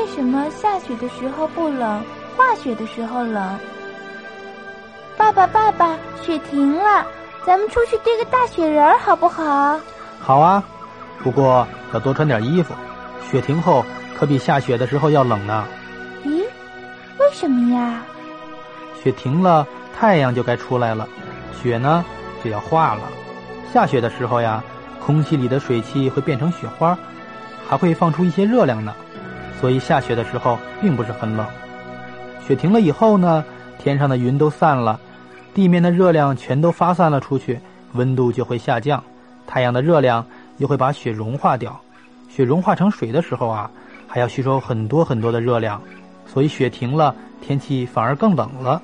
[0.00, 2.02] 为什么下雪的时候不冷，
[2.34, 3.58] 化雪的时候冷？
[5.14, 7.06] 爸爸，爸爸，雪停了，
[7.44, 9.78] 咱们出去堆个大雪人儿好不好？
[10.18, 10.64] 好啊，
[11.22, 12.72] 不过要多穿点衣服。
[13.30, 13.84] 雪停后
[14.18, 15.66] 可比下雪的时候要冷呢。
[16.24, 16.44] 咦，
[17.18, 18.00] 为什么呀？
[19.02, 21.06] 雪停了，太阳就该出来了，
[21.62, 22.02] 雪呢
[22.42, 23.02] 就要化了。
[23.70, 24.64] 下雪的时候呀，
[24.98, 26.96] 空气里的水汽会变成雪花，
[27.68, 28.94] 还会放出一些热量呢，
[29.60, 31.46] 所以下雪的时候并不是很冷。
[32.46, 33.44] 雪停了以后呢，
[33.78, 34.98] 天上的云都散了，
[35.52, 37.60] 地面的热量全都发散了出去，
[37.92, 39.02] 温度就会下降，
[39.46, 40.24] 太阳的热量
[40.56, 41.78] 又会把雪融化掉。
[42.28, 43.70] 雪融化成水的时候啊，
[44.08, 45.80] 还要吸收很多很多的热量，
[46.26, 48.80] 所以雪停了，天气反而更冷了。